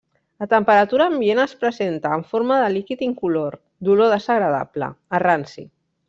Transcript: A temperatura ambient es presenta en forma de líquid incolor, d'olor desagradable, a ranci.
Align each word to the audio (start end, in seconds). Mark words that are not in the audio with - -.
A 0.43 0.45
temperatura 0.53 1.05
ambient 1.09 1.41
es 1.43 1.53
presenta 1.65 2.13
en 2.19 2.23
forma 2.31 2.57
de 2.63 2.71
líquid 2.77 3.03
incolor, 3.11 3.59
d'olor 3.89 4.13
desagradable, 4.17 4.89
a 5.19 5.25
ranci. 5.25 5.67